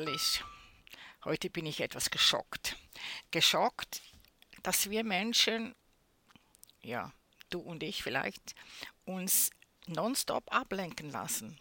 ehrlich, 0.00 0.42
heute 1.26 1.50
bin 1.50 1.66
ich 1.66 1.82
etwas 1.82 2.08
geschockt. 2.08 2.74
Geschockt, 3.32 4.00
dass 4.62 4.88
wir 4.88 5.04
Menschen, 5.04 5.74
ja, 6.80 7.12
du 7.50 7.60
und 7.60 7.82
ich 7.82 8.02
vielleicht, 8.02 8.54
uns 9.04 9.50
nonstop 9.86 10.44
ablenken 10.54 11.10
lassen. 11.10 11.60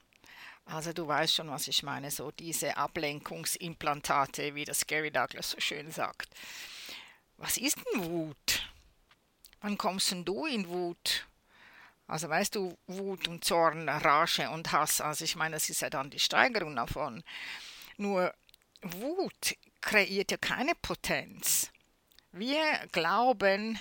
Also 0.63 0.93
du 0.93 1.05
weißt 1.05 1.35
schon, 1.35 1.49
was 1.49 1.67
ich 1.67 1.83
meine, 1.83 2.11
so 2.11 2.31
diese 2.31 2.77
Ablenkungsimplantate, 2.77 4.55
wie 4.55 4.63
das 4.63 4.87
Gary 4.87 5.11
Douglas 5.11 5.51
so 5.51 5.59
schön 5.59 5.91
sagt. 5.91 6.29
Was 7.35 7.57
ist 7.57 7.75
denn 7.93 8.05
Wut? 8.05 8.69
Wann 9.59 9.77
kommst 9.77 10.11
denn 10.11 10.23
du 10.23 10.45
in 10.45 10.69
Wut? 10.69 11.27
Also 12.07 12.29
weißt 12.29 12.55
du, 12.55 12.77
Wut 12.87 13.27
und 13.27 13.43
Zorn, 13.43 13.89
Rage 13.89 14.49
und 14.49 14.71
Hass, 14.71 15.01
also 15.01 15.25
ich 15.25 15.35
meine, 15.35 15.57
das 15.57 15.69
ist 15.69 15.81
ja 15.81 15.89
dann 15.89 16.09
die 16.09 16.19
Steigerung 16.19 16.77
davon. 16.77 17.21
Nur 17.99 18.33
Wut 18.81 19.57
kreiert 19.81 20.31
ja 20.31 20.37
keine 20.37 20.73
Potenz. 20.73 21.69
Wir 22.31 22.63
glauben, 22.93 23.77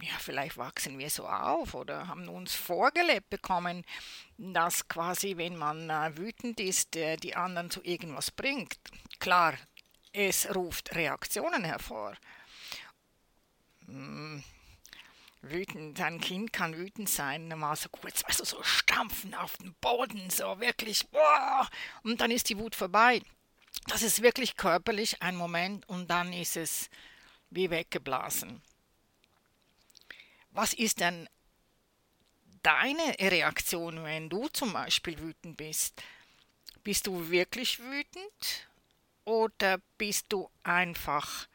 ja, 0.00 0.14
vielleicht 0.18 0.56
wachsen 0.56 0.98
wir 0.98 1.10
so 1.10 1.28
auf 1.28 1.74
oder 1.74 2.08
haben 2.08 2.26
uns 2.30 2.54
vorgelebt 2.54 3.28
bekommen, 3.28 3.84
dass 4.38 4.88
quasi, 4.88 5.36
wenn 5.36 5.58
man 5.58 5.90
äh, 5.90 6.16
wütend 6.16 6.58
ist, 6.58 6.96
äh, 6.96 7.18
die 7.18 7.36
anderen 7.36 7.70
zu 7.70 7.84
irgendwas 7.84 8.30
bringt. 8.30 8.78
Klar, 9.18 9.58
es 10.14 10.54
ruft 10.54 10.94
Reaktionen 10.94 11.64
hervor. 11.64 12.16
Hm 13.84 14.42
wütend. 15.42 16.00
Ein 16.00 16.20
Kind 16.20 16.52
kann 16.52 16.76
wütend 16.76 17.08
sein, 17.08 17.48
mal 17.48 17.76
so 17.76 17.88
kurz, 17.88 18.22
weißt 18.24 18.40
du, 18.40 18.44
so 18.44 18.62
stampfen 18.62 19.34
auf 19.34 19.56
den 19.58 19.74
Boden, 19.80 20.30
so 20.30 20.60
wirklich, 20.60 21.08
boah, 21.08 21.68
und 22.02 22.20
dann 22.20 22.30
ist 22.30 22.48
die 22.48 22.58
Wut 22.58 22.74
vorbei. 22.74 23.22
Das 23.86 24.02
ist 24.02 24.22
wirklich 24.22 24.56
körperlich 24.56 25.22
ein 25.22 25.36
Moment 25.36 25.88
und 25.88 26.08
dann 26.08 26.32
ist 26.32 26.56
es 26.56 26.90
wie 27.50 27.70
weggeblasen. 27.70 28.60
Was 30.52 30.74
ist 30.74 31.00
denn 31.00 31.28
deine 32.62 33.16
Reaktion, 33.18 34.04
wenn 34.04 34.28
du 34.28 34.48
zum 34.48 34.72
Beispiel 34.72 35.18
wütend 35.18 35.56
bist? 35.56 36.02
Bist 36.82 37.06
du 37.06 37.30
wirklich 37.30 37.78
wütend 37.78 38.68
oder 39.24 39.78
bist 39.96 40.26
du 40.30 40.50
einfach 40.62 41.46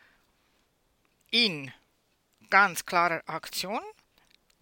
in 1.31 1.73
ganz 2.55 2.85
klare 2.85 3.21
Aktion. 3.27 3.81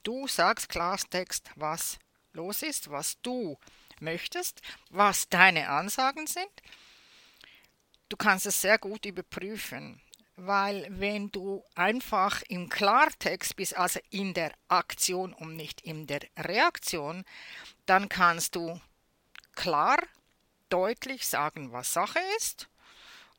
Du 0.02 0.28
sagst 0.28 0.68
Klartext, 0.68 1.52
was 1.56 2.00
los 2.32 2.64
ist, 2.64 2.90
was 2.90 3.22
du 3.22 3.60
möchtest, 4.00 4.64
was 4.90 5.30
deine 5.30 5.70
Ansagen 5.70 6.26
sind. 6.26 6.50
Du 8.10 8.18
kannst 8.18 8.48
es 8.48 8.60
sehr 8.60 8.80
gut 8.80 9.06
überprüfen, 9.06 10.02
weil 10.38 10.88
wenn 10.90 11.30
du 11.32 11.64
einfach 11.76 12.42
im 12.48 12.68
Klartext 12.68 13.56
bist, 13.58 13.78
also 13.78 14.00
in 14.10 14.34
der 14.34 14.54
Aktion 14.70 15.32
und 15.32 15.56
nicht 15.56 15.82
in 15.82 16.08
der 16.08 16.22
Reaktion, 16.36 17.24
dann 17.86 18.10
kannst 18.10 18.56
du 18.56 18.82
klar, 19.54 20.00
deutlich 20.70 21.28
sagen, 21.28 21.72
was 21.72 21.94
Sache 21.94 22.18
ist 22.38 22.68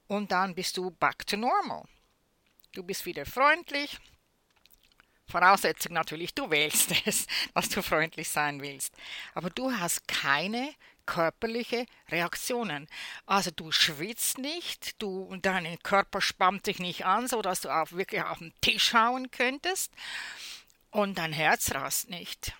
und 0.06 0.30
dann 0.30 0.54
bist 0.54 0.76
du 0.76 0.92
back 0.92 1.26
to 1.26 1.36
normal. 1.36 1.88
Du 2.70 2.84
bist 2.84 3.04
wieder 3.04 3.26
freundlich, 3.26 3.98
Voraussetzung 5.26 5.92
natürlich, 5.92 6.34
du 6.34 6.50
wählst 6.50 6.92
es, 7.06 7.26
was 7.52 7.68
du 7.68 7.82
freundlich 7.82 8.28
sein 8.28 8.60
willst. 8.60 8.94
Aber 9.34 9.50
du 9.50 9.72
hast 9.72 10.06
keine 10.08 10.74
körperliche 11.06 11.86
Reaktionen. 12.08 12.88
Also 13.26 13.50
du 13.50 13.70
schwitzt 13.72 14.38
nicht, 14.38 15.00
du 15.02 15.34
dein 15.40 15.78
Körper 15.82 16.20
spannt 16.20 16.66
dich 16.66 16.78
nicht 16.78 17.04
an, 17.04 17.28
so 17.28 17.42
dass 17.42 17.60
du 17.60 17.68
auch 17.68 17.92
wirklich 17.92 18.22
auf 18.22 18.38
den 18.38 18.52
Tisch 18.60 18.94
hauen 18.94 19.30
könntest 19.30 19.92
und 20.90 21.18
dein 21.18 21.32
Herz 21.32 21.72
rast 21.72 22.08
nicht. 22.08 22.54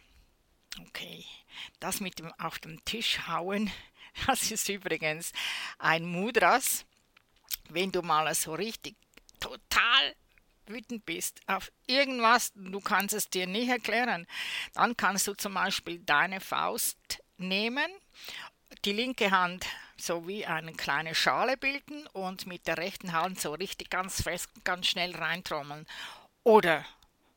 Okay, 0.89 1.25
das 1.81 2.01
mit 2.01 2.19
dem 2.19 2.33
auf 2.35 2.59
dem 2.59 2.85
Tisch 2.85 3.27
hauen, 3.29 3.71
das 4.27 4.51
ist 4.51 4.69
übrigens 4.69 5.33
ein 5.79 6.05
Mudras. 6.05 6.85
Wenn 7.71 7.93
du 7.93 8.03
mal 8.03 8.33
so 8.35 8.55
richtig 8.55 8.97
total 9.41 10.15
wütend 10.69 11.07
bist 11.07 11.41
auf 11.47 11.71
irgendwas, 11.87 12.53
du 12.55 12.81
kannst 12.81 13.15
es 13.15 13.29
dir 13.29 13.47
nicht 13.47 13.69
erklären, 13.69 14.27
dann 14.75 14.97
kannst 14.97 15.27
du 15.27 15.35
zum 15.35 15.55
Beispiel 15.55 15.99
deine 16.01 16.41
Faust 16.41 17.23
nehmen, 17.37 17.91
die 18.85 18.93
linke 18.93 19.31
Hand 19.31 19.67
so 19.97 20.27
wie 20.27 20.45
eine 20.45 20.73
kleine 20.73 21.15
Schale 21.15 21.57
bilden 21.57 22.07
und 22.09 22.47
mit 22.47 22.67
der 22.67 22.79
rechten 22.79 23.13
Hand 23.13 23.41
so 23.41 23.55
richtig 23.55 23.91
ganz 23.91 24.23
fest, 24.23 24.49
ganz 24.65 24.89
schnell 24.89 25.15
reintrommeln. 25.15 25.87
Oder 26.43 26.85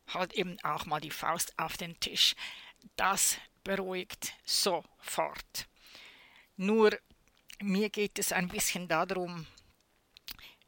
halt 0.07 0.33
eben 0.33 0.57
auch 0.63 0.85
mal 0.85 0.99
die 0.99 1.11
Faust 1.11 1.53
auf 1.57 1.77
den 1.77 1.99
Tisch. 1.99 2.35
Das 2.95 3.37
beruhigt 3.63 4.33
sofort. 4.45 5.67
Nur 6.55 6.97
mir 7.61 7.89
geht 7.89 8.19
es 8.19 8.31
ein 8.31 8.47
bisschen 8.47 8.87
darum, 8.87 9.45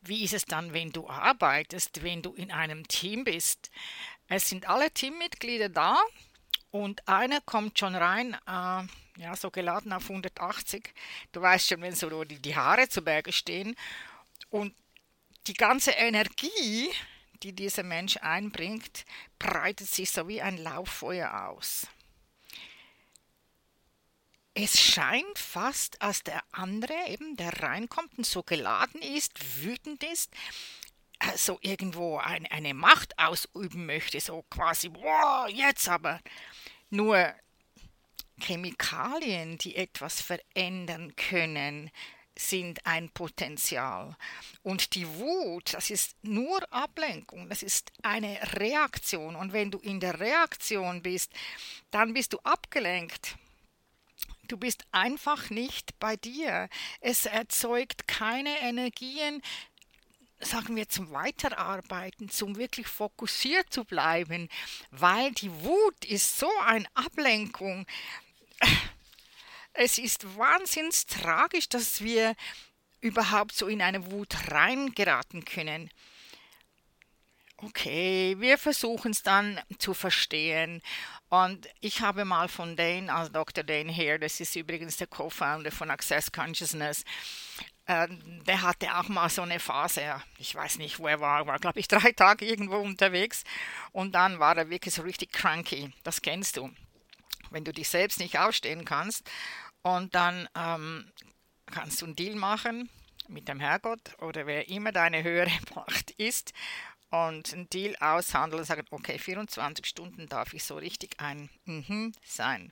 wie 0.01 0.23
ist 0.23 0.33
es 0.33 0.45
dann, 0.45 0.73
wenn 0.73 0.91
du 0.91 1.09
arbeitest, 1.09 2.03
wenn 2.03 2.21
du 2.21 2.33
in 2.33 2.51
einem 2.51 2.87
Team 2.87 3.23
bist? 3.23 3.69
Es 4.27 4.49
sind 4.49 4.69
alle 4.69 4.91
Teammitglieder 4.91 5.69
da 5.69 5.97
und 6.71 7.07
einer 7.07 7.41
kommt 7.41 7.79
schon 7.79 7.95
rein, 7.95 8.35
äh, 8.47 9.21
ja, 9.21 9.35
so 9.35 9.51
geladen 9.51 9.91
auf 9.91 10.09
180. 10.09 10.93
Du 11.31 11.41
weißt 11.41 11.69
schon, 11.69 11.81
wenn 11.81 11.95
so 11.95 12.23
die, 12.23 12.39
die 12.39 12.55
Haare 12.55 12.87
zu 12.87 13.01
Berge 13.01 13.33
stehen 13.33 13.75
und 14.49 14.73
die 15.47 15.53
ganze 15.53 15.91
Energie, 15.91 16.89
die 17.43 17.53
dieser 17.53 17.83
Mensch 17.83 18.17
einbringt, 18.17 19.05
breitet 19.39 19.89
sich 19.89 20.11
so 20.11 20.27
wie 20.27 20.41
ein 20.41 20.57
Lauffeuer 20.57 21.47
aus 21.47 21.87
es 24.63 24.79
scheint 24.79 25.37
fast, 25.37 26.01
als 26.01 26.23
der 26.23 26.43
andere, 26.51 26.93
eben 27.07 27.37
der 27.37 27.61
reinkommt 27.61 28.17
und 28.17 28.25
so 28.25 28.43
geladen 28.43 29.01
ist, 29.01 29.63
wütend 29.63 30.03
ist, 30.03 30.31
äh, 31.19 31.37
so 31.37 31.59
irgendwo 31.61 32.17
ein, 32.17 32.45
eine 32.47 32.73
Macht 32.73 33.17
ausüben 33.17 33.85
möchte, 33.85 34.19
so 34.19 34.43
quasi, 34.49 34.89
boah, 34.89 35.47
jetzt 35.49 35.87
aber. 35.87 36.19
Nur 36.89 37.33
Chemikalien, 38.41 39.57
die 39.57 39.75
etwas 39.75 40.21
verändern 40.21 41.15
können, 41.15 41.91
sind 42.37 42.85
ein 42.85 43.09
Potenzial. 43.09 44.15
Und 44.63 44.95
die 44.95 45.07
Wut, 45.07 45.73
das 45.73 45.89
ist 45.89 46.15
nur 46.23 46.61
Ablenkung, 46.73 47.49
das 47.49 47.63
ist 47.63 47.91
eine 48.01 48.39
Reaktion. 48.53 49.35
Und 49.35 49.53
wenn 49.53 49.71
du 49.71 49.77
in 49.79 49.99
der 49.99 50.19
Reaktion 50.19 51.01
bist, 51.01 51.31
dann 51.91 52.13
bist 52.13 52.33
du 52.33 52.39
abgelenkt. 52.43 53.37
Du 54.49 54.57
bist 54.57 54.83
einfach 54.91 55.51
nicht 55.51 55.99
bei 55.99 56.15
dir. 56.15 56.69
Es 57.01 57.27
erzeugt 57.27 58.07
keine 58.07 58.59
Energien, 58.61 59.43
sagen 60.39 60.75
wir, 60.75 60.89
zum 60.89 61.11
Weiterarbeiten, 61.11 62.29
zum 62.29 62.55
wirklich 62.55 62.87
fokussiert 62.87 63.71
zu 63.71 63.85
bleiben, 63.85 64.49
weil 64.89 65.31
die 65.33 65.51
Wut 65.51 66.03
ist 66.03 66.39
so 66.39 66.49
eine 66.65 66.87
Ablenkung. 66.95 67.85
Es 69.73 69.99
ist 69.99 70.35
wahnsinnig 70.35 71.05
tragisch, 71.05 71.69
dass 71.69 72.01
wir 72.01 72.35
überhaupt 73.01 73.55
so 73.55 73.67
in 73.67 73.83
eine 73.83 74.11
Wut 74.11 74.35
reingeraten 74.49 75.45
können. 75.45 75.91
Okay, 77.57 78.35
wir 78.39 78.57
versuchen 78.57 79.11
es 79.11 79.21
dann 79.21 79.61
zu 79.77 79.93
verstehen 79.93 80.81
und 81.29 81.67
ich 81.79 82.01
habe 82.01 82.25
mal 82.25 82.47
von 82.47 82.75
Dane, 82.75 83.13
also 83.13 83.31
Dr. 83.31 83.63
Dane 83.63 83.95
Hare, 83.95 84.19
das 84.19 84.39
ist 84.39 84.55
übrigens 84.55 84.97
der 84.97 85.07
Co-Founder 85.07 85.71
von 85.71 85.91
Access 85.91 86.31
Consciousness, 86.31 87.03
äh, 87.85 88.07
der 88.47 88.61
hatte 88.61 88.95
auch 88.97 89.07
mal 89.09 89.29
so 89.29 89.43
eine 89.43 89.59
Phase, 89.59 90.21
ich 90.37 90.53
weiß 90.53 90.77
nicht, 90.79 90.99
wo 90.99 91.07
er 91.07 91.19
war, 91.19 91.45
war 91.47 91.59
glaube 91.59 91.79
ich 91.79 91.87
drei 91.87 92.11
Tage 92.11 92.45
irgendwo 92.45 92.77
unterwegs. 92.77 93.43
Und 93.91 94.13
dann 94.13 94.39
war 94.39 94.57
er 94.57 94.69
wirklich 94.69 94.93
so 94.93 95.03
richtig 95.03 95.31
cranky, 95.31 95.93
das 96.03 96.21
kennst 96.21 96.57
du, 96.57 96.71
wenn 97.51 97.63
du 97.63 97.73
dich 97.73 97.89
selbst 97.89 98.19
nicht 98.19 98.37
aufstehen 98.39 98.85
kannst. 98.85 99.29
Und 99.81 100.13
dann 100.13 100.49
ähm, 100.55 101.11
kannst 101.67 102.01
du 102.01 102.05
einen 102.05 102.15
Deal 102.15 102.35
machen 102.35 102.89
mit 103.27 103.47
dem 103.47 103.59
Herrgott 103.59 104.19
oder 104.19 104.45
wer 104.47 104.67
immer 104.69 104.91
deine 104.91 105.23
höhere 105.23 105.51
Macht 105.75 106.11
ist 106.11 106.53
und 107.09 107.53
einen 107.53 107.69
Deal 107.69 107.95
aushandeln 107.99 108.61
und 108.61 108.65
sagen, 108.65 108.85
okay, 108.91 109.17
24 109.17 109.85
Stunden 109.85 110.27
darf 110.27 110.53
ich 110.53 110.63
so 110.63 110.77
richtig 110.77 111.19
ein 111.19 111.49
mhm 111.65 112.13
sein. 112.23 112.71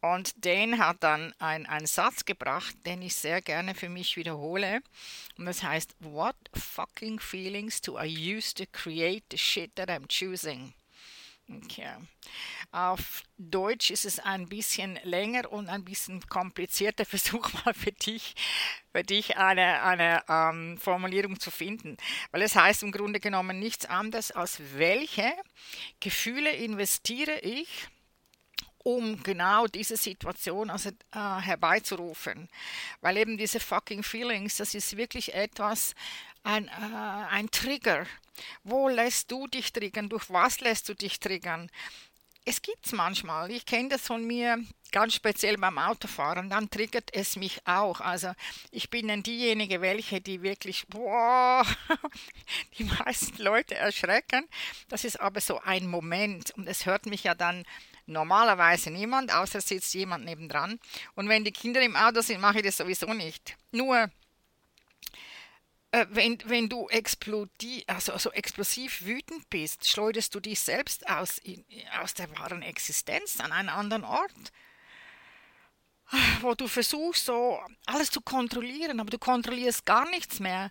Und 0.00 0.44
den 0.44 0.78
hat 0.78 0.98
dann 1.00 1.34
ein, 1.40 1.66
einen 1.66 1.86
Satz 1.86 2.24
gebracht, 2.24 2.74
den 2.86 3.02
ich 3.02 3.16
sehr 3.16 3.42
gerne 3.42 3.74
für 3.74 3.88
mich 3.88 4.16
wiederhole. 4.16 4.80
Und 5.36 5.46
das 5.46 5.62
heißt, 5.62 5.96
What 5.98 6.36
fucking 6.54 7.18
feelings 7.18 7.80
do 7.80 7.98
I 7.98 8.06
use 8.06 8.54
to 8.54 8.64
create 8.70 9.24
the 9.30 9.38
shit 9.38 9.74
that 9.74 9.88
I'm 9.88 10.06
choosing? 10.06 10.72
Okay. 11.50 11.94
Auf 12.72 13.22
Deutsch 13.38 13.90
ist 13.90 14.04
es 14.04 14.18
ein 14.18 14.48
bisschen 14.48 14.98
länger 15.02 15.50
und 15.50 15.68
ein 15.68 15.82
bisschen 15.84 16.20
komplizierter. 16.28 17.04
Versuch 17.06 17.50
mal 17.64 17.72
für 17.72 17.92
dich, 17.92 18.34
für 18.92 19.02
dich 19.02 19.38
eine, 19.38 19.82
eine 19.82 20.22
ähm, 20.28 20.76
Formulierung 20.78 21.40
zu 21.40 21.50
finden. 21.50 21.96
Weil 22.32 22.42
es 22.42 22.54
heißt 22.54 22.82
im 22.82 22.92
Grunde 22.92 23.18
genommen 23.18 23.58
nichts 23.58 23.86
anderes 23.86 24.30
als 24.30 24.60
welche 24.74 25.32
Gefühle 26.00 26.50
investiere 26.50 27.38
ich, 27.38 27.88
um 28.88 29.22
genau 29.22 29.66
diese 29.66 29.98
Situation 29.98 30.70
also, 30.70 30.88
äh, 30.88 31.18
herbeizurufen. 31.18 32.48
Weil 33.02 33.18
eben 33.18 33.36
diese 33.36 33.60
fucking 33.60 34.02
Feelings, 34.02 34.56
das 34.56 34.74
ist 34.74 34.96
wirklich 34.96 35.34
etwas, 35.34 35.94
ein, 36.42 36.68
äh, 36.68 36.70
ein 37.30 37.50
Trigger. 37.50 38.06
Wo 38.64 38.88
lässt 38.88 39.30
du 39.30 39.46
dich 39.46 39.74
triggern? 39.74 40.08
Durch 40.08 40.30
was 40.30 40.60
lässt 40.60 40.88
du 40.88 40.94
dich 40.94 41.20
triggern? 41.20 41.70
Es 42.46 42.62
gibt 42.62 42.86
es 42.86 42.92
manchmal. 42.92 43.50
Ich 43.50 43.66
kenne 43.66 43.90
das 43.90 44.06
von 44.06 44.26
mir 44.26 44.64
ganz 44.90 45.12
speziell 45.12 45.58
beim 45.58 45.76
Autofahren. 45.76 46.48
Dann 46.48 46.70
triggert 46.70 47.12
es 47.12 47.36
mich 47.36 47.60
auch. 47.66 48.00
Also 48.00 48.32
ich 48.70 48.88
bin 48.88 49.08
dann 49.08 49.22
diejenige, 49.22 49.82
welche 49.82 50.22
die 50.22 50.40
wirklich, 50.40 50.86
boah, 50.88 51.66
die 52.78 52.84
meisten 52.84 53.42
Leute 53.42 53.74
erschrecken. 53.74 54.48
Das 54.88 55.04
ist 55.04 55.20
aber 55.20 55.42
so 55.42 55.60
ein 55.60 55.86
Moment 55.86 56.52
und 56.52 56.66
es 56.66 56.86
hört 56.86 57.04
mich 57.04 57.24
ja 57.24 57.34
dann 57.34 57.66
normalerweise 58.08 58.90
niemand, 58.90 59.32
außer 59.32 59.60
sitzt 59.60 59.94
jemand 59.94 60.24
nebendran. 60.24 60.78
Und 61.14 61.28
wenn 61.28 61.44
die 61.44 61.52
Kinder 61.52 61.80
im 61.82 61.96
Auto 61.96 62.20
sind, 62.20 62.40
mache 62.40 62.58
ich 62.58 62.64
das 62.64 62.76
sowieso 62.76 63.12
nicht. 63.12 63.56
Nur 63.70 64.10
äh, 65.90 66.06
wenn, 66.10 66.38
wenn 66.44 66.68
du 66.68 66.88
explodi 66.88 67.84
also, 67.86 68.12
also 68.12 68.30
explosiv 68.32 69.04
wütend 69.04 69.48
bist, 69.48 69.88
schleuderst 69.88 70.34
du 70.34 70.40
dich 70.40 70.60
selbst 70.60 71.08
aus, 71.08 71.38
in, 71.38 71.64
aus 72.00 72.14
der 72.14 72.30
wahren 72.38 72.62
Existenz 72.62 73.40
an 73.40 73.52
einen 73.52 73.70
anderen 73.70 74.04
Ort, 74.04 74.52
wo 76.42 76.54
du 76.54 76.68
versuchst, 76.68 77.24
so 77.24 77.58
alles 77.86 78.10
zu 78.10 78.20
kontrollieren, 78.20 79.00
aber 79.00 79.10
du 79.10 79.18
kontrollierst 79.18 79.86
gar 79.86 80.08
nichts 80.10 80.40
mehr. 80.40 80.70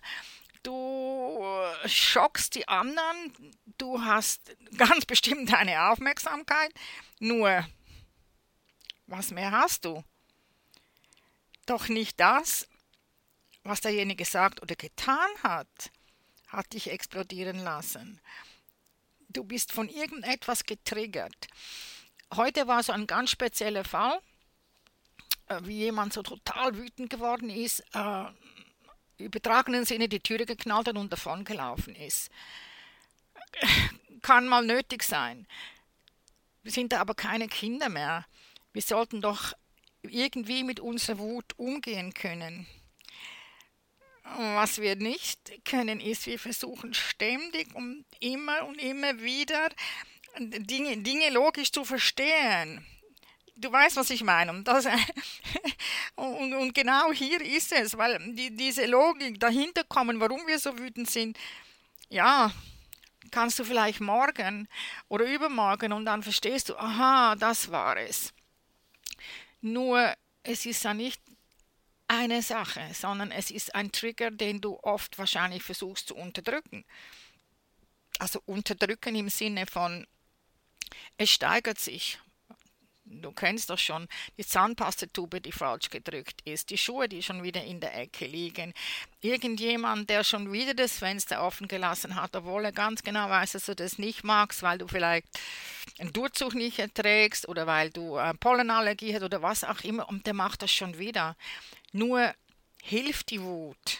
Du 0.62 1.44
schockst 1.86 2.54
die 2.54 2.66
anderen, 2.68 3.54
du 3.78 4.02
hast 4.02 4.56
ganz 4.76 5.06
bestimmt 5.06 5.52
deine 5.52 5.90
Aufmerksamkeit, 5.90 6.72
nur 7.20 7.66
was 9.06 9.30
mehr 9.30 9.52
hast 9.52 9.84
du? 9.84 10.04
Doch 11.66 11.88
nicht 11.88 12.18
das, 12.20 12.66
was 13.62 13.80
derjenige 13.80 14.24
gesagt 14.24 14.62
oder 14.62 14.74
getan 14.74 15.28
hat, 15.42 15.90
hat 16.48 16.72
dich 16.72 16.90
explodieren 16.90 17.58
lassen. 17.58 18.20
Du 19.28 19.44
bist 19.44 19.72
von 19.72 19.88
irgendetwas 19.88 20.64
getriggert. 20.64 21.48
Heute 22.34 22.66
war 22.66 22.82
so 22.82 22.92
ein 22.92 23.06
ganz 23.06 23.30
spezieller 23.30 23.84
Fall, 23.84 24.20
äh, 25.46 25.60
wie 25.64 25.76
jemand 25.78 26.12
so 26.12 26.22
total 26.22 26.76
wütend 26.76 27.10
geworden 27.10 27.50
ist, 27.50 27.80
äh, 27.92 28.24
übertragenen 29.18 29.84
Sinne 29.84 30.08
die 30.08 30.20
Türe 30.20 30.46
geknallt 30.46 30.88
hat 30.88 30.96
und 30.96 31.12
davon 31.12 31.44
gelaufen 31.44 31.94
ist. 31.94 32.30
Kann 34.22 34.48
mal 34.48 34.64
nötig 34.64 35.02
sein. 35.02 35.46
Wir 36.62 36.72
sind 36.72 36.92
da 36.92 37.00
aber 37.00 37.14
keine 37.14 37.48
Kinder 37.48 37.88
mehr. 37.88 38.26
Wir 38.72 38.82
sollten 38.82 39.20
doch 39.20 39.54
irgendwie 40.02 40.64
mit 40.64 40.80
unserer 40.80 41.18
Wut 41.18 41.58
umgehen 41.58 42.14
können. 42.14 42.66
Was 44.36 44.80
wir 44.80 44.96
nicht 44.96 45.64
können, 45.64 46.00
ist, 46.00 46.26
wir 46.26 46.38
versuchen 46.38 46.92
ständig 46.92 47.74
und 47.74 48.04
immer 48.20 48.66
und 48.66 48.78
immer 48.80 49.20
wieder 49.20 49.70
Dinge, 50.38 50.98
Dinge 50.98 51.30
logisch 51.30 51.72
zu 51.72 51.84
verstehen. 51.84 52.86
Du 53.56 53.72
weißt, 53.72 53.96
was 53.96 54.10
ich 54.10 54.22
meine. 54.22 54.52
Und, 54.52 54.68
das, 54.68 54.86
und, 56.18 56.54
und 56.54 56.74
genau 56.74 57.12
hier 57.12 57.40
ist 57.40 57.72
es, 57.72 57.96
weil 57.96 58.18
die, 58.34 58.54
diese 58.54 58.86
Logik 58.86 59.38
dahinter 59.38 59.84
kommen, 59.84 60.20
warum 60.20 60.46
wir 60.46 60.58
so 60.58 60.76
wütend 60.78 61.08
sind, 61.08 61.38
ja, 62.08 62.52
kannst 63.30 63.58
du 63.58 63.64
vielleicht 63.64 64.00
morgen 64.00 64.68
oder 65.08 65.24
übermorgen 65.24 65.92
und 65.92 66.04
dann 66.06 66.22
verstehst 66.22 66.68
du, 66.68 66.76
aha, 66.76 67.36
das 67.36 67.70
war 67.70 67.96
es. 67.96 68.32
Nur 69.60 70.14
es 70.42 70.66
ist 70.66 70.82
ja 70.84 70.94
nicht 70.94 71.20
eine 72.08 72.42
Sache, 72.42 72.90
sondern 72.94 73.30
es 73.30 73.50
ist 73.50 73.74
ein 73.74 73.92
Trigger, 73.92 74.30
den 74.30 74.60
du 74.60 74.78
oft 74.82 75.18
wahrscheinlich 75.18 75.62
versuchst 75.62 76.08
zu 76.08 76.16
unterdrücken. 76.16 76.84
Also 78.18 78.42
unterdrücken 78.46 79.14
im 79.14 79.28
Sinne 79.28 79.66
von, 79.66 80.06
es 81.16 81.30
steigert 81.30 81.78
sich. 81.78 82.18
Du 83.10 83.32
kennst 83.32 83.70
doch 83.70 83.78
schon 83.78 84.06
die 84.36 84.44
Zahnpastatube, 84.44 85.40
die 85.40 85.52
falsch 85.52 85.88
gedrückt 85.88 86.42
ist, 86.44 86.70
die 86.70 86.78
Schuhe, 86.78 87.08
die 87.08 87.22
schon 87.22 87.42
wieder 87.42 87.64
in 87.64 87.80
der 87.80 87.96
Ecke 87.96 88.26
liegen, 88.26 88.74
irgendjemand, 89.20 90.10
der 90.10 90.24
schon 90.24 90.52
wieder 90.52 90.74
das 90.74 90.98
Fenster 90.98 91.42
offen 91.42 91.68
gelassen 91.68 92.14
hat, 92.14 92.36
obwohl 92.36 92.66
er 92.66 92.72
ganz 92.72 93.02
genau 93.02 93.28
weiß, 93.30 93.52
dass 93.52 93.66
du 93.66 93.74
das 93.74 93.98
nicht 93.98 94.24
magst, 94.24 94.62
weil 94.62 94.78
du 94.78 94.86
vielleicht 94.86 95.26
einen 95.98 96.12
Durchzug 96.12 96.54
nicht 96.54 96.78
erträgst 96.78 97.48
oder 97.48 97.66
weil 97.66 97.90
du 97.90 98.16
äh, 98.16 98.34
Pollenallergie 98.34 99.14
hast 99.14 99.22
oder 99.22 99.40
was 99.42 99.64
auch 99.64 99.80
immer, 99.80 100.08
und 100.08 100.26
der 100.26 100.34
macht 100.34 100.62
das 100.62 100.70
schon 100.70 100.98
wieder. 100.98 101.34
Nur 101.92 102.34
hilft 102.82 103.30
die 103.30 103.42
Wut. 103.42 103.98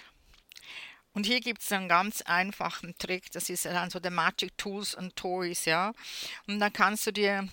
Und 1.14 1.25
hier 1.25 1.40
gibt 1.40 1.62
es 1.62 1.72
einen 1.72 1.88
ganz 1.88 2.22
einfachen 2.22 2.96
Trick, 2.99 3.32
das 3.32 3.49
ist 3.49 3.64
dann 3.64 3.90
so 3.90 3.99
der 3.99 4.10
Magic 4.10 4.56
Tools 4.58 4.94
and 4.94 5.16
Toys, 5.16 5.64
ja. 5.64 5.93
Und 6.46 6.60
da 6.60 6.69
kannst 6.70 7.06
du 7.06 7.12
dir 7.12 7.49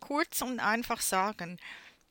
kurz 0.00 0.42
und 0.42 0.60
einfach 0.60 1.00
sagen, 1.00 1.58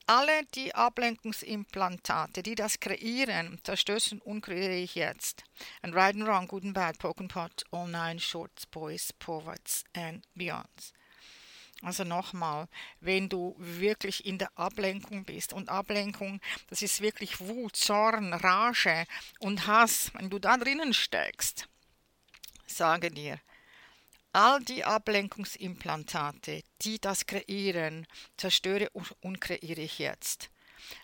alle 0.10 0.44
die 0.56 0.74
Ablenkungsimplantate, 0.74 2.42
die 2.42 2.56
das 2.56 2.80
kreieren, 2.80 3.60
zerstören 3.64 4.20
und 4.22 4.42
kreiere 4.42 4.76
ich 4.76 4.96
jetzt. 4.96 5.44
And 5.84 5.94
right 5.94 6.16
and 6.16 6.26
wrong, 6.26 6.48
good 6.48 6.64
and 6.64 6.74
bad, 6.74 6.98
poke 6.98 7.20
and 7.20 7.32
pot, 7.32 7.64
all 7.72 7.88
nine 7.88 8.20
shorts, 8.20 8.66
boys, 8.66 9.14
poverts 9.14 9.84
and 9.94 10.26
beyonds. 10.34 10.94
Also 11.82 12.04
nochmal, 12.04 12.68
wenn 13.00 13.30
du 13.30 13.56
wirklich 13.58 14.26
in 14.26 14.38
der 14.38 14.50
Ablenkung 14.58 15.24
bist 15.24 15.54
und 15.54 15.70
Ablenkung, 15.70 16.42
das 16.68 16.82
ist 16.82 17.02
wirklich 17.02 17.40
Wut, 17.40 17.76
Zorn, 17.76 18.34
Rage 18.34 19.06
und 19.40 19.68
Hass, 19.68 20.12
wenn 20.16 20.30
du 20.30 20.40
da 20.40 20.58
drinnen 20.58 20.94
steckst, 20.94 21.70
sage 22.66 23.12
dir, 23.12 23.40
all 24.34 24.60
die 24.60 24.84
Ablenkungsimplantate, 24.84 26.64
die 26.82 27.00
das 27.00 27.26
kreieren, 27.26 28.06
zerstöre 28.38 28.90
und 29.22 29.42
kreiere 29.42 29.82
ich 29.82 30.00
jetzt. 30.00 30.50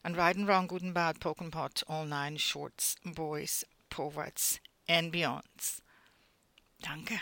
And 0.04 0.18
right 0.18 0.36
and 0.36 0.48
wrong, 0.48 0.68
good 0.68 0.84
and 0.84 0.94
bad, 0.94 1.20
poke 1.20 1.44
and 1.44 1.56
all 1.88 2.06
nine 2.06 2.38
shorts, 2.38 2.96
boys, 3.04 3.66
poets 3.90 4.60
and 4.88 5.12
beyonds. 5.12 5.82
Danke. 6.80 7.20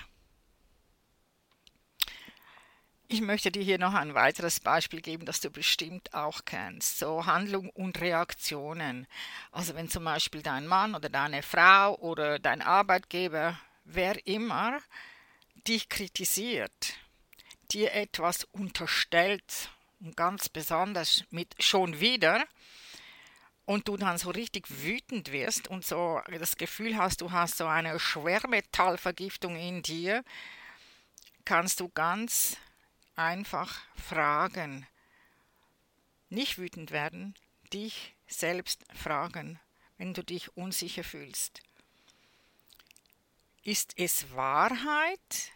Ich 3.08 3.22
möchte 3.22 3.52
dir 3.52 3.62
hier 3.62 3.78
noch 3.78 3.94
ein 3.94 4.16
weiteres 4.16 4.60
Beispiel 4.60 5.00
geben, 5.02 5.26
das 5.26 5.40
du 5.40 5.52
bestimmt 5.52 6.14
auch 6.16 6.46
kennst. 6.46 6.98
So 6.98 7.26
Handlung 7.28 7.70
und 7.70 8.02
Reaktionen. 8.02 9.06
Also 9.52 9.76
wenn 9.76 9.88
zum 9.88 10.04
Beispiel 10.06 10.42
dein 10.42 10.66
Mann 10.66 10.96
oder 10.96 11.10
deine 11.10 11.44
Frau 11.44 11.96
oder 12.00 12.40
dein 12.40 12.64
Arbeitgeber, 12.64 13.60
wer 13.84 14.26
immer, 14.26 14.80
dich 15.68 15.90
kritisiert, 15.90 16.96
dir 17.72 17.94
etwas 17.94 18.44
unterstellt 18.46 19.70
und 20.00 20.16
ganz 20.18 20.50
besonders 20.50 21.24
mit 21.30 21.56
schon 21.62 22.00
wieder 22.00 22.46
und 23.66 23.88
du 23.88 23.98
dann 23.98 24.18
so 24.18 24.30
richtig 24.30 24.66
wütend 24.84 25.32
wirst 25.32 25.68
und 25.68 25.86
so 25.86 26.22
das 26.28 26.58
Gefühl 26.58 26.98
hast, 26.98 27.22
du 27.22 27.32
hast 27.32 27.58
so 27.58 27.66
eine 27.66 27.98
Schwermetallvergiftung 28.00 29.56
in 29.56 29.82
dir, 29.82 30.24
kannst 31.46 31.80
du 31.80 31.90
ganz 31.90 32.58
einfach 33.16 33.80
fragen. 33.96 34.86
Nicht 36.30 36.58
wütend 36.58 36.92
werden, 36.92 37.36
dich 37.72 38.16
selbst 38.28 38.84
fragen, 38.94 39.60
wenn 39.98 40.14
du 40.14 40.24
dich 40.24 40.58
unsicher 40.58 41.04
fühlst. 41.04 41.62
Ist 43.66 43.94
es 43.98 44.36
Wahrheit 44.36 45.54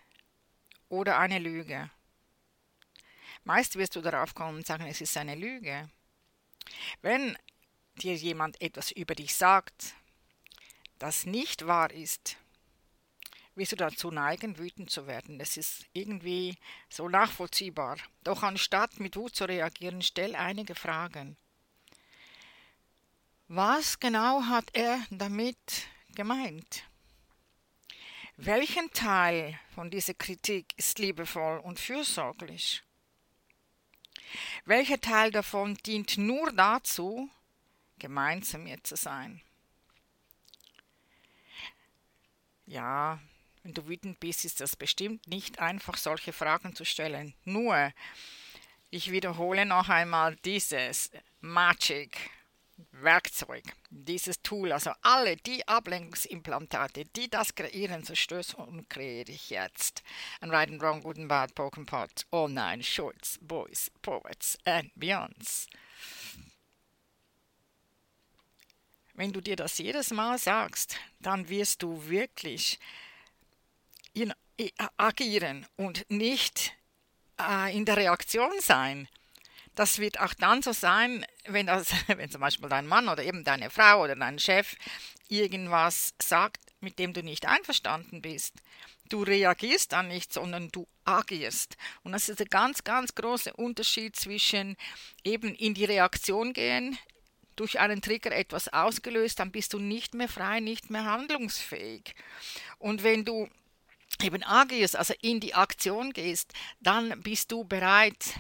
oder 0.88 1.20
eine 1.20 1.40
Lüge? 1.40 1.92
Meist 3.44 3.76
wirst 3.76 3.98
du 3.98 4.02
darauf 4.02 4.34
kommen 4.34 4.60
und 4.60 4.66
sagen, 4.66 4.86
es 4.88 5.02
ist 5.02 5.18
eine 5.18 5.36
Lüge. 5.36 5.90
Wenn 7.02 7.38
dir 7.96 8.16
jemand 8.16 8.62
etwas 8.62 8.92
über 8.92 9.14
dich 9.14 9.36
sagt, 9.36 9.94
das 11.00 11.26
nicht 11.26 11.68
wahr 11.68 11.92
ist, 11.92 12.38
wirst 13.56 13.74
du 13.74 13.76
dazu 13.76 14.10
neigen, 14.10 14.58
wütend 14.58 14.90
zu 14.90 15.06
werden. 15.06 15.38
Das 15.38 15.58
ist 15.58 15.86
irgendwie 15.92 16.58
so 16.90 17.10
nachvollziehbar. 17.10 17.98
Doch 18.24 18.42
anstatt 18.42 19.02
mit 19.02 19.18
Wut 19.18 19.36
zu 19.36 19.44
reagieren, 19.44 20.02
stell 20.02 20.34
einige 20.34 20.76
Fragen. 20.76 21.36
Was 23.50 24.00
genau 24.00 24.44
hat 24.44 24.70
er 24.74 25.00
damit 25.10 25.58
gemeint? 26.16 26.84
Welchen 28.38 28.91
Teil 28.91 29.60
von 29.74 29.89
dieser 29.89 30.13
Kritik 30.13 30.74
ist 30.77 31.00
liebevoll 31.00 31.60
und 31.60 31.79
fürsorglich? 31.79 32.84
Welcher 34.65 35.00
Teil 35.00 35.32
davon 35.32 35.75
dient 35.86 36.17
nur 36.17 36.51
dazu, 36.51 37.29
gemein 37.98 38.44
zu 38.44 38.58
mir 38.58 38.84
zu 38.84 38.96
sein? 38.96 39.41
Ja, 42.65 43.20
wenn 43.63 43.74
du 43.74 43.88
wütend 43.88 44.20
bist, 44.20 44.46
ist 44.46 44.62
das 44.62 44.75
bestimmt 44.75 45.27
nicht 45.27 45.60
einfach, 45.60 45.98
solche 45.98 46.34
Fragen 46.34 46.75
zu 46.75 46.86
stellen. 46.86 47.34
Nur, 47.44 47.91
ich 48.89 49.12
wiederhole 49.12 49.65
noch 49.65 49.89
einmal 49.89 50.36
dieses 50.38 51.12
Magic 51.39 52.29
Werkzeug, 52.91 53.63
dieses 53.89 54.41
Tool, 54.41 54.72
also 54.72 54.91
alle 55.01 55.36
die 55.38 55.67
Ablenkungsimplantate, 55.67 57.05
die 57.05 57.29
das 57.29 57.55
kreieren, 57.55 58.03
zerstöre 58.03 58.55
und 58.57 58.89
kreiere 58.89 59.29
ich 59.29 59.50
jetzt. 59.50 60.03
And 60.41 60.51
right 60.51 60.69
and 60.69 60.81
wrong, 60.81 61.01
good 61.01 61.17
and 61.17 61.27
bad, 61.27 61.55
poke 61.55 61.77
and 61.77 61.89
pot, 61.89 62.25
all 62.31 62.48
nine 62.48 62.84
shorts, 62.84 63.39
boys, 63.41 63.89
poets 64.01 64.57
and 64.65 64.91
beyonds. 64.96 65.67
Wenn 69.15 69.34
du 69.34 69.41
dir 69.41 69.55
das 69.55 69.79
jedes 69.79 70.12
Mal 70.12 70.38
sagst, 70.38 71.00
dann 71.19 71.50
wirst 71.50 71.81
du 71.81 72.07
wirklich 72.07 72.79
in, 74.13 74.31
agieren 74.98 75.65
und 75.75 76.05
nicht 76.10 76.75
äh, 77.39 77.75
in 77.75 77.86
der 77.86 77.98
Reaktion 77.98 78.53
sein 78.60 79.07
das 79.77 80.00
wird 80.00 80.19
auch 80.19 80.34
dann 80.34 80.63
so 80.63 80.74
sein, 80.74 81.25
wenn, 81.46 81.67
das, 81.67 81.91
wenn 82.07 82.29
zum 82.29 82.41
Beispiel 82.41 82.67
dein 82.67 82.88
Mann 82.88 83.07
oder 83.07 83.24
eben 83.24 83.43
deine 83.43 83.69
Frau 83.69 84.03
oder 84.03 84.15
dein 84.15 84.39
Chef 84.39 84.75
irgendwas 85.29 86.13
sagt, 86.22 86.60
mit 86.79 87.00
dem 87.00 87.13
du 87.13 87.22
nicht 87.22 87.46
einverstanden 87.46 88.22
bist. 88.22 88.55
Du 89.10 89.24
reagierst 89.24 89.93
dann 89.93 90.10
nicht, 90.10 90.34
sondern 90.34 90.69
du 90.69 90.88
agierst. 91.05 91.77
Und 92.03 92.12
das 92.12 92.27
ist 92.27 92.41
ein 92.41 92.48
ganz, 92.50 92.84
ganz 92.84 93.15
großer 93.15 93.57
Unterschied 93.57 94.15
zwischen 94.15 94.75
eben 95.24 95.55
in 95.55 95.74
die 95.74 95.86
Reaktion 95.86 96.53
gehen, 96.53 96.98
durch 97.55 97.79
einen 97.79 98.01
Trigger 98.01 98.31
etwas 98.31 98.72
ausgelöst, 98.72 99.39
dann 99.39 99.51
bist 99.51 99.74
du 99.74 99.79
nicht 99.79 100.13
mehr 100.13 100.29
frei, 100.29 100.60
nicht 100.60 100.89
mehr 100.89 101.05
handlungsfähig. 101.05 102.13
Und 102.77 103.03
wenn 103.03 103.25
du 103.25 103.50
eben 104.22 104.43
agierst, 104.43 104.96
also 104.96 105.13
in 105.22 105.39
die 105.39 105.55
Aktion 105.55 106.13
gehst, 106.13 106.53
dann 106.79 107.22
bist 107.22 107.51
du 107.51 107.63
bereit, 107.63 108.39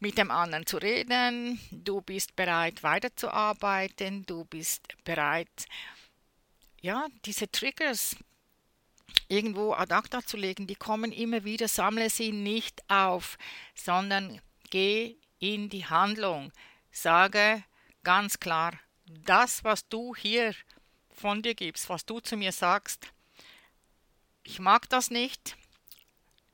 mit 0.00 0.16
dem 0.16 0.30
anderen 0.30 0.66
zu 0.66 0.78
reden, 0.78 1.60
du 1.70 2.00
bist 2.00 2.34
bereit 2.34 2.82
weiterzuarbeiten, 2.82 4.24
du 4.24 4.44
bist 4.46 4.82
bereit, 5.04 5.66
ja, 6.80 7.06
diese 7.26 7.50
Triggers 7.50 8.16
irgendwo 9.28 9.74
ad 9.74 9.94
acta 9.94 10.22
zu 10.24 10.38
legen, 10.38 10.66
die 10.66 10.74
kommen 10.74 11.12
immer 11.12 11.44
wieder, 11.44 11.68
sammle 11.68 12.08
sie 12.08 12.32
nicht 12.32 12.82
auf, 12.88 13.36
sondern 13.74 14.40
geh 14.70 15.16
in 15.38 15.68
die 15.68 15.86
Handlung, 15.86 16.50
sage 16.90 17.62
ganz 18.02 18.40
klar, 18.40 18.72
das, 19.06 19.64
was 19.64 19.86
du 19.88 20.14
hier 20.14 20.54
von 21.10 21.42
dir 21.42 21.54
gibst, 21.54 21.90
was 21.90 22.06
du 22.06 22.20
zu 22.20 22.36
mir 22.36 22.52
sagst, 22.52 23.12
ich 24.42 24.58
mag 24.58 24.88
das 24.88 25.10
nicht, 25.10 25.56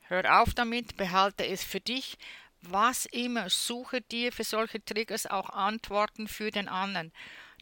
hör 0.01 0.41
auf 0.41 0.53
damit, 0.53 0.97
behalte 0.97 1.45
es 1.45 1.63
für 1.63 1.79
dich, 1.79 2.17
was 2.61 3.05
immer, 3.07 3.49
suche 3.49 4.01
dir 4.01 4.31
für 4.31 4.43
solche 4.43 4.83
Triggers 4.83 5.25
auch 5.25 5.49
Antworten 5.49 6.27
für 6.27 6.51
den 6.51 6.67
anderen. 6.67 7.11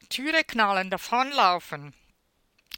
Türe 0.09 0.43
knallen, 0.43 0.89
davonlaufen, 0.89 1.93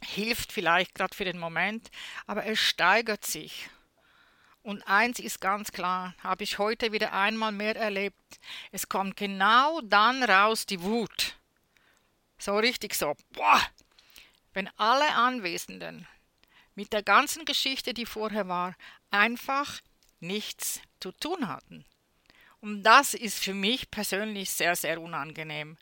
hilft 0.03 0.51
vielleicht 0.51 0.95
gerade 0.95 1.15
für 1.15 1.25
den 1.25 1.39
Moment, 1.39 1.89
aber 2.25 2.45
es 2.45 2.59
steigert 2.59 3.25
sich. 3.25 3.69
Und 4.63 4.83
eins 4.87 5.19
ist 5.19 5.39
ganz 5.39 5.71
klar, 5.71 6.13
habe 6.21 6.43
ich 6.43 6.57
heute 6.57 6.91
wieder 6.91 7.13
einmal 7.13 7.51
mehr 7.51 7.75
erlebt. 7.75 8.39
Es 8.71 8.89
kommt 8.89 9.15
genau 9.15 9.79
dann 9.81 10.23
raus 10.23 10.65
die 10.65 10.81
Wut. 10.81 11.37
So 12.37 12.57
richtig 12.57 12.93
so. 12.93 13.15
Boah! 13.31 13.61
Wenn 14.53 14.69
alle 14.77 15.09
Anwesenden 15.13 16.07
mit 16.75 16.91
der 16.91 17.01
ganzen 17.01 17.45
Geschichte, 17.45 17.93
die 17.93 18.05
vorher 18.05 18.47
war, 18.47 18.75
einfach 19.09 19.79
nichts 20.19 20.81
zu 20.99 21.11
tun 21.11 21.47
hatten. 21.47 21.85
Und 22.61 22.83
das 22.83 23.13
ist 23.13 23.43
für 23.43 23.53
mich 23.53 23.91
persönlich 23.91 24.51
sehr, 24.51 24.75
sehr 24.75 25.01
unangenehm. 25.01 25.77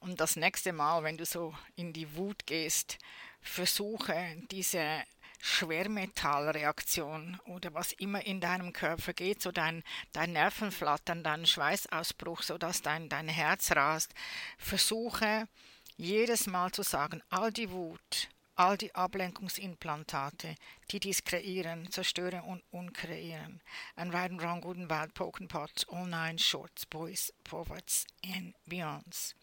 Und 0.00 0.20
das 0.20 0.36
nächste 0.36 0.72
Mal, 0.72 1.02
wenn 1.04 1.16
du 1.16 1.24
so 1.24 1.54
in 1.76 1.92
die 1.92 2.16
Wut 2.16 2.46
gehst, 2.46 2.98
versuche 3.40 4.36
diese 4.50 5.02
Schwermetallreaktion 5.40 7.40
oder 7.46 7.74
was 7.74 7.92
immer 7.94 8.24
in 8.24 8.40
deinem 8.40 8.72
Körper 8.72 9.12
geht, 9.12 9.42
so 9.42 9.50
dein, 9.50 9.82
dein 10.12 10.32
Nervenflattern, 10.32 11.24
dein 11.24 11.46
Schweißausbruch, 11.46 12.42
so 12.42 12.58
dass 12.58 12.82
dein, 12.82 13.08
dein 13.08 13.28
Herz 13.28 13.72
rast, 13.72 14.14
versuche 14.56 15.48
jedes 15.96 16.46
Mal 16.46 16.70
zu 16.70 16.82
sagen, 16.82 17.22
all 17.28 17.52
die 17.52 17.70
Wut, 17.70 18.28
all 18.54 18.76
die 18.76 18.94
Ablenkungsimplantate, 18.94 20.56
die 20.90 21.00
dies 21.00 21.24
kreieren, 21.24 21.90
zerstören 21.90 22.42
und 22.42 22.62
unkreieren. 22.70 23.60
And 23.96 24.12
right 24.12 24.30
and 24.30 24.42
wrong, 24.42 24.60
good 24.60 24.76
and 24.76 24.88
bad, 24.88 25.14
poke 25.14 25.40
and 25.40 25.48
pots, 25.48 25.84
all 25.88 26.06
nine 26.06 26.38
shorts, 26.38 26.84
boys, 26.84 27.32
forwards 27.44 28.06
and 28.24 28.54
beyonds. 28.66 29.34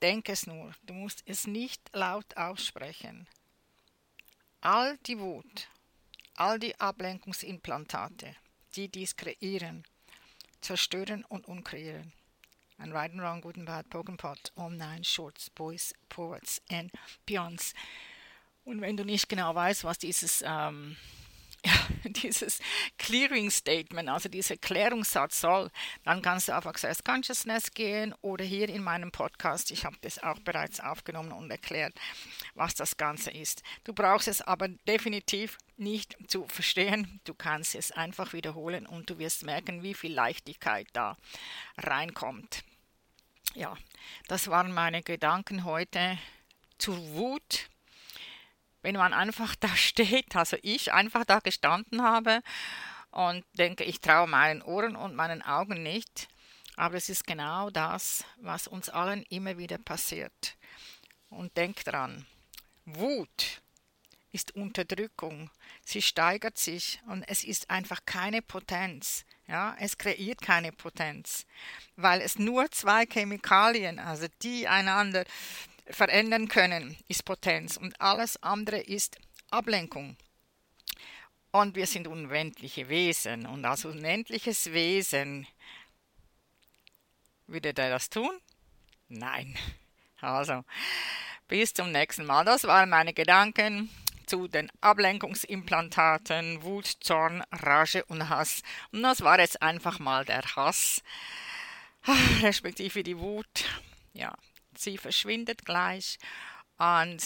Denk 0.00 0.28
es 0.28 0.46
nur, 0.46 0.74
du 0.82 0.94
musst 0.94 1.22
es 1.26 1.46
nicht 1.46 1.80
laut 1.94 2.36
aussprechen. 2.36 3.26
All 4.60 4.98
die 5.06 5.18
Wut, 5.18 5.68
all 6.34 6.58
die 6.58 6.78
Ablenkungsimplantate, 6.80 8.36
die 8.76 8.88
dies 8.88 9.16
kreieren, 9.16 9.84
zerstören 10.60 11.24
und 11.24 11.46
unkreieren 11.46 12.12
and 12.78 12.92
right 12.92 13.10
and 13.10 13.20
wrong, 13.20 13.40
good 13.40 13.56
and 13.56 13.66
bad, 13.66 13.90
poke 13.90 14.08
and 14.08 14.18
pot, 14.18 14.50
all 14.56 14.70
nine 14.70 15.02
shorts, 15.02 15.48
boys, 15.48 15.92
poets 16.08 16.60
and 16.70 16.90
beyonds. 17.26 17.74
Und 18.64 18.80
wenn 18.80 18.96
du 18.96 19.04
nicht 19.04 19.28
genau 19.28 19.54
weißt, 19.54 19.84
was 19.84 19.98
dieses, 19.98 20.42
ähm, 20.46 20.96
dieses 22.04 22.60
Clearing 22.98 23.50
Statement, 23.50 24.08
also 24.08 24.28
dieser 24.28 24.56
Klärungssatz 24.56 25.40
soll, 25.40 25.70
dann 26.04 26.22
kannst 26.22 26.48
du 26.48 26.56
auf 26.56 26.66
Access 26.66 27.02
Consciousness 27.02 27.72
gehen 27.72 28.14
oder 28.20 28.44
hier 28.44 28.68
in 28.68 28.82
meinem 28.82 29.10
Podcast. 29.10 29.70
Ich 29.70 29.84
habe 29.84 29.96
das 30.02 30.22
auch 30.22 30.38
bereits 30.40 30.80
aufgenommen 30.80 31.32
und 31.32 31.50
erklärt, 31.50 31.94
was 32.54 32.74
das 32.74 32.96
Ganze 32.96 33.30
ist. 33.30 33.62
Du 33.84 33.92
brauchst 33.92 34.28
es 34.28 34.42
aber 34.42 34.68
definitiv 34.68 35.58
nicht 35.76 36.16
zu 36.28 36.46
verstehen. 36.46 37.20
Du 37.24 37.34
kannst 37.34 37.74
es 37.74 37.90
einfach 37.92 38.32
wiederholen 38.32 38.86
und 38.86 39.10
du 39.10 39.18
wirst 39.18 39.44
merken, 39.44 39.82
wie 39.82 39.94
viel 39.94 40.12
Leichtigkeit 40.12 40.86
da 40.92 41.16
reinkommt. 41.76 42.64
Ja, 43.54 43.76
das 44.28 44.48
waren 44.48 44.72
meine 44.72 45.02
Gedanken 45.02 45.64
heute 45.64 46.18
zur 46.78 46.98
Wut. 47.14 47.68
Wenn 48.84 48.96
man 48.96 49.14
einfach 49.14 49.56
da 49.56 49.68
steht, 49.76 50.36
also 50.36 50.58
ich 50.62 50.92
einfach 50.92 51.24
da 51.24 51.38
gestanden 51.38 52.02
habe 52.02 52.42
und 53.10 53.42
denke, 53.54 53.82
ich 53.82 54.02
traue 54.02 54.28
meinen 54.28 54.60
Ohren 54.60 54.94
und 54.94 55.14
meinen 55.14 55.40
Augen 55.40 55.82
nicht, 55.82 56.28
aber 56.76 56.96
es 56.96 57.08
ist 57.08 57.26
genau 57.26 57.70
das, 57.70 58.24
was 58.36 58.68
uns 58.68 58.90
allen 58.90 59.22
immer 59.30 59.56
wieder 59.56 59.78
passiert. 59.78 60.58
Und 61.30 61.56
denk 61.56 61.82
dran, 61.84 62.26
Wut 62.84 63.62
ist 64.32 64.54
Unterdrückung. 64.54 65.50
Sie 65.82 66.02
steigert 66.02 66.58
sich 66.58 67.00
und 67.06 67.22
es 67.26 67.42
ist 67.42 67.70
einfach 67.70 68.00
keine 68.04 68.42
Potenz. 68.42 69.24
Ja, 69.46 69.76
es 69.78 69.96
kreiert 69.96 70.42
keine 70.42 70.72
Potenz, 70.72 71.46
weil 71.96 72.20
es 72.20 72.38
nur 72.38 72.70
zwei 72.70 73.06
Chemikalien, 73.06 73.98
also 73.98 74.26
die 74.42 74.68
einander 74.68 75.24
verändern 75.86 76.48
können, 76.48 76.96
ist 77.08 77.24
Potenz 77.24 77.76
und 77.76 78.00
alles 78.00 78.42
andere 78.42 78.78
ist 78.78 79.16
Ablenkung. 79.50 80.16
Und 81.50 81.76
wir 81.76 81.86
sind 81.86 82.08
unendliche 82.08 82.88
Wesen 82.88 83.46
und 83.46 83.64
als 83.64 83.84
unendliches 83.84 84.72
Wesen 84.72 85.46
würde 87.46 87.74
der 87.74 87.90
das 87.90 88.10
tun? 88.10 88.32
Nein. 89.08 89.56
Also, 90.20 90.64
bis 91.48 91.74
zum 91.74 91.92
nächsten 91.92 92.24
Mal. 92.24 92.44
Das 92.44 92.64
waren 92.64 92.88
meine 92.88 93.12
Gedanken 93.12 93.90
zu 94.26 94.48
den 94.48 94.72
Ablenkungsimplantaten 94.80 96.62
Wut, 96.62 96.86
Zorn, 97.00 97.44
Rage 97.52 98.04
und 98.06 98.28
Hass. 98.28 98.62
Und 98.90 99.02
das 99.02 99.20
war 99.20 99.38
jetzt 99.38 99.60
einfach 99.60 99.98
mal 99.98 100.24
der 100.24 100.42
Hass, 100.56 101.02
respektive 102.42 103.02
die 103.02 103.18
Wut. 103.18 103.64
Ja, 104.14 104.34
sie 104.78 104.98
verschwindet 104.98 105.64
gleich. 105.64 106.18
Und 106.78 107.22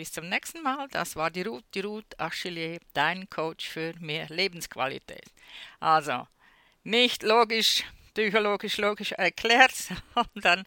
bis 0.00 0.12
zum 0.12 0.30
nächsten 0.30 0.62
Mal. 0.62 0.88
Das 0.92 1.14
war 1.14 1.30
die 1.30 1.42
Ruth, 1.42 1.64
die 1.74 1.80
Ruth 1.80 2.18
Achille, 2.18 2.78
dein 2.94 3.28
Coach 3.28 3.68
für 3.68 3.92
mehr 3.98 4.26
Lebensqualität. 4.28 5.26
Also, 5.78 6.26
nicht 6.84 7.22
logisch, 7.22 7.84
psychologisch 8.14 8.78
logisch 8.78 9.12
erklärt, 9.12 9.74
sondern 10.34 10.64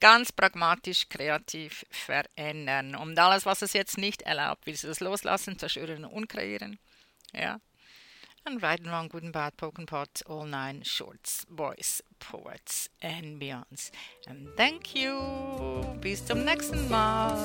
ganz 0.00 0.32
pragmatisch, 0.32 1.08
kreativ 1.08 1.86
verändern. 1.90 2.96
Und 2.96 3.16
alles, 3.16 3.46
was 3.46 3.62
es 3.62 3.74
jetzt 3.74 3.96
nicht 3.96 4.22
erlaubt, 4.22 4.66
willst 4.66 4.82
du 4.82 4.88
das 4.88 4.98
loslassen, 4.98 5.56
zerstören 5.56 6.04
und 6.04 6.28
kreieren. 6.28 6.80
Ja. 7.32 7.60
And 8.46 8.62
right 8.62 8.78
and 8.78 8.90
wrong, 8.90 9.08
good 9.08 9.22
and 9.22 9.32
bad, 9.32 9.56
poke 9.56 9.84
pot, 9.86 10.20
all 10.26 10.44
nine 10.44 10.82
shorts, 10.82 11.46
boys, 11.50 12.02
poets 12.20 12.90
and 13.00 13.40
beyonds. 13.40 13.90
And 14.26 14.48
thank 14.54 14.94
you. 14.94 15.18
Bis 16.00 16.26
zum 16.26 16.44
nächsten 16.44 16.88
Mal. 16.90 17.38